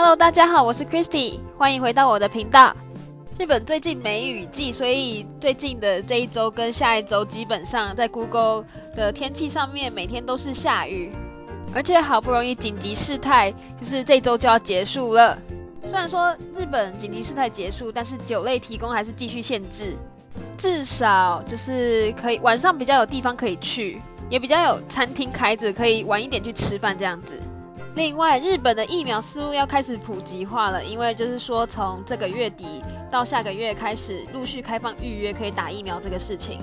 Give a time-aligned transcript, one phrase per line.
[0.00, 2.72] Hello，大家好，我是 Christy，欢迎回到我的频道。
[3.36, 8.64] 日本最近梅雨季，所以最近的这一周跟下一周，基本上在 Google
[8.94, 11.10] 的天气上面，每天都是下雨，
[11.74, 15.36] 而且好不容易紧急事态，就是这周就要结束了。
[15.82, 19.96] 虽然说日本紧急事态结束，但是酒类提供还是继续限制，
[20.56, 27.36] 至少就是可以晚上比较有地方可以去，也比较有餐厅开着，可以晚一点去吃饭这样子。
[27.94, 36.60] 另外，日本的疫苗思路要开始普及化了，因为就是说从这个月底到下个月开始陆续开放预约可以打疫苗这个事情。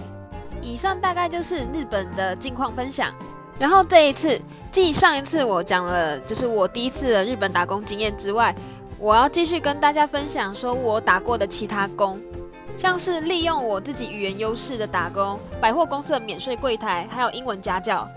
[0.61, 3.13] 以上大概就是日本的近况分享。
[3.59, 4.39] 然后这一次，
[4.71, 8.53] 继上一次我讲了就是我第一次的日本打工经验之外，
[8.98, 12.20] 我要继续跟大家分享说我打过的其他工，
[12.77, 18.07] 像是利用我自己语言优势的打工，百货公司的免税柜台，还有英文家教。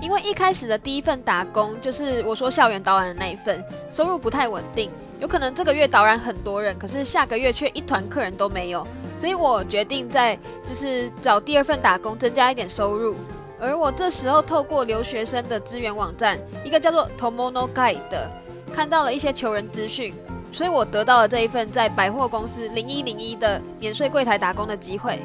[0.00, 4.90] 因为一开始的第一份打工就是我说校园导览的那一份，收入不太稳定，
[5.20, 13.14] 有可能这个月导览很多人，可是下个月却一团客人都没有，所以我决定在就是找第二份打工，增加一点收入。
[13.60, 18.30] 而我这时候透过留学生的资源网站，一个叫做 Tomono Guide 的，
[18.72, 20.14] 看到了一些求人资讯，
[20.50, 25.20] 所以我得到了这一份在百货公司零一零一的免税柜台打工的机会。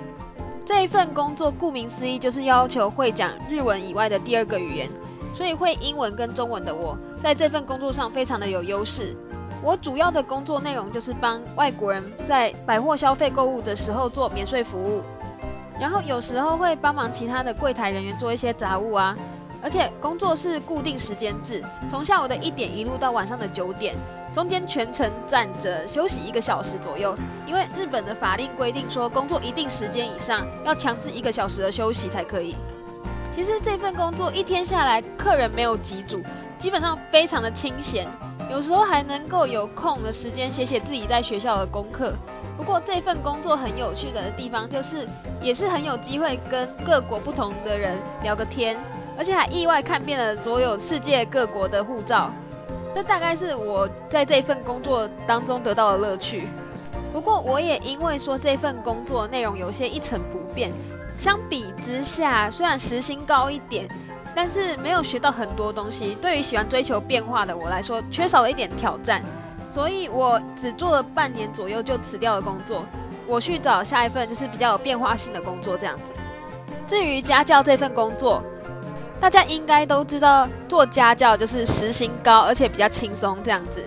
[0.65, 4.89] 这一份工作顾名思义就是要求会讲日文以外的第二个语言，
[5.35, 9.15] 所以会英文跟中文的我在这份工作上非常的有优势。
[9.61, 15.03] 我主要的工作内容就是帮外国人在百货消费购物的时候做免税服务，
[15.79, 19.15] 然后有时候会帮忙其他的柜台人员做一些杂物啊。
[19.61, 23.95] 而且工作是固定时间制，从下午的一点一路到晚上的九点，
[24.35, 27.15] 中间全程站着休息一个小时左右。
[27.47, 32.57] 因为日本的法令规定说，工作一定时间以上要强制一个小时的休息才可以。
[33.33, 36.21] 其实这份工作一天下来，客人没有几组，
[36.57, 38.05] 基本上非常的清闲，
[38.51, 42.13] 有时候还能够有空的时间写写自己在学校的功课。
[42.57, 45.07] 不过这份工作很有趣的地方，就是
[45.41, 48.77] 也是很有机会跟各国不同的人聊个天。
[49.17, 52.29] 而且还意外看遍了所有世界各国的护照，
[52.95, 56.47] 这大概是我在这份工作当中得到的乐趣。
[57.11, 60.71] 不过我也因为说这份工作内容有些一成不变，
[61.17, 63.85] 相比之下虽然时薪高一点，
[64.33, 66.15] 但是没有学到很多东西。
[66.21, 69.21] 对于喜欢追求变化的我来说，缺少了一点挑战，
[69.67, 72.85] 所以我只做了半年左右就辞掉了工作。
[73.27, 76.13] 我去找下一份就是比较有变化性的工作这样子。
[76.87, 78.41] 至于家教这份工作，
[79.19, 83.83] 大家应该都知道，做家教就是时薪高，而且比较轻松这样子。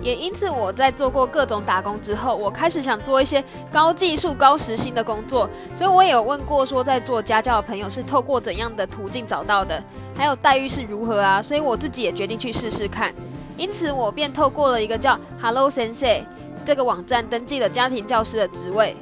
[0.00, 5.50] 也因此，我在做过各种打工之后，我开始想做一些高技术、高时薪的工作。
[5.74, 9.82] 所以我也有问过，说在做家教的朋友是透过怎样的途径找到的，
[10.16, 11.42] 还有待遇是如何啊？
[11.42, 13.12] 所以我自己也决定去试试看。
[13.56, 16.22] 因此，我便透过了一个叫 Hello Sensei
[16.64, 18.96] 这个网站登记了家庭教师的职位。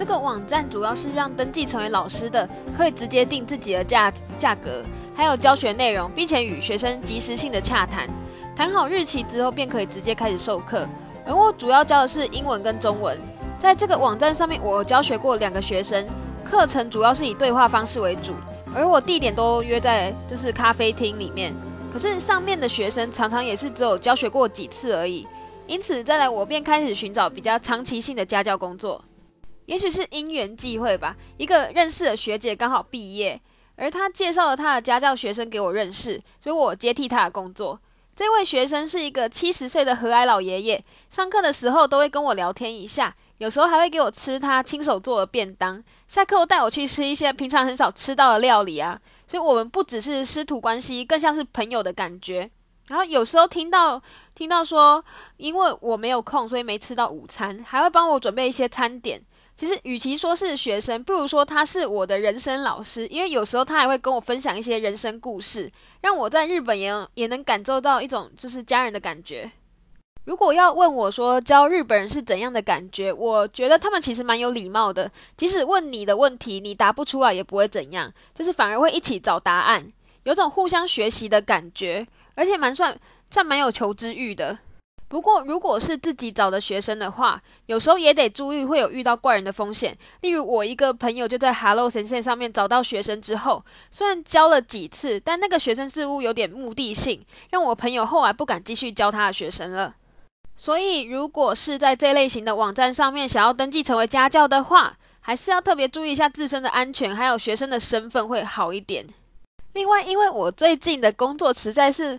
[0.00, 4.82] 这个网站主要是让登记成为老师的可以直接定自己的价价格，
[5.14, 8.08] 还有教学内容，并且与学生及时性的洽谈，
[8.56, 10.88] 谈好日期之后便可以直接开始授课。
[11.26, 13.14] 而我主要教的是英文跟中文，
[13.58, 16.06] 在这个网站上面，我教学过两个学生，
[16.42, 18.32] 课程主要是以对话方式为主，
[18.74, 21.52] 而我地点都约在就是咖啡厅里面。
[21.92, 25.28] 可是上面的学生常常也是只有教学过几次而已，
[25.66, 29.04] 因此再来我便开始寻找比较长期性的家教工作。
[29.70, 33.40] 也许是因缘际会吧，一个认识的学姐刚好毕业，
[33.76, 37.78] 而她介绍了她的家教学生给我认识，所以我接替她的工作。
[38.16, 49.00] 这位学生是一个七十岁的和蔼老爷爷，上课的时候都会跟我聊天一下，有时候还会给我吃他亲手做的便当，下课带我去吃一些平常很少吃到的料理啊。
[49.28, 52.50] 所以，我们不只是师徒关系，更像是朋友的感觉。
[52.88, 54.02] 然后有时候听到
[54.34, 55.04] 听到说，
[55.36, 59.22] 因为我没有空，所以没吃到午餐，还会帮我准备一些餐点。
[59.60, 63.06] 其实，与其说是学生，不如说他是我的人生老师。
[63.08, 69.52] 因为有时候他还会跟我分享一些人生故事，让我在日本也也能感受到一种就是家人的感觉。
[70.24, 75.12] 如果要问我说教日本人是怎样的感觉，我觉得他们其实蛮有礼貌的。
[75.36, 79.86] 即使问你的问题，你答不出来也不会怎样，就是反而会一起找答案，
[80.22, 82.98] 有种互相学习的感觉，而且蛮算
[83.30, 84.56] 算蛮有求知欲的。
[85.10, 89.98] 不过，如果是自己找的学生的话，有时候也得注意会有遇到怪人的风险。
[90.20, 99.96] 例如，我一个朋友就在 Hello 神线上面找到学生之后，虽然教了几次，但那个学生似乎有点目的性，让我朋友后来不敢继续教他的学生了。
[100.56, 109.04] 所以，如果是在这类型的网站上面想要登记成为家教的话，还是要特别注意一下自身的安全，还有学生的身份会好一点。
[109.72, 112.16] 另外，因为我最近的工作实在是。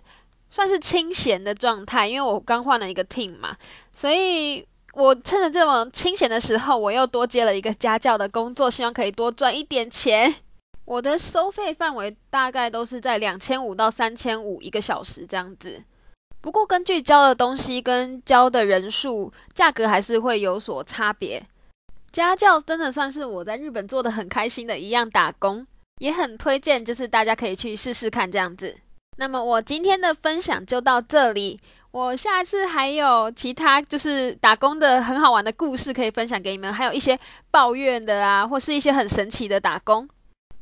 [0.52, 3.56] 算是清闲的状态，因为我刚换了一个 team 嘛，
[3.90, 4.62] 所以
[4.92, 10.34] 我趁着这种清闲的时候，我又多接了一个家教的工作，希望可以多赚一点钱。
[10.84, 15.82] 我的收费范围大概都是在两千五到三千五一个小时这样子，
[16.42, 21.42] 不过根据教的东西跟教的人数，价格还是会有所差别。
[22.12, 25.66] 家教真的算是我在日本做的很开心的一样打工，
[26.00, 28.76] 也很推荐，就是大家可以去试试看这样子。
[29.16, 31.60] 那么我今天的分享就到这里，
[31.90, 37.18] 我下次还有其他就是打工的很好玩的故事可以分享给你们，还有一些
[37.50, 40.08] 抱怨的啊，或是一些很神奇的打工。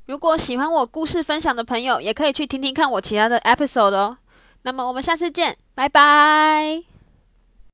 [0.06, 4.18] 如果喜欢我故事分享的朋友，也可以去听听看我其他的 episode 哦。
[4.62, 6.89] 那么我们下次见，拜拜。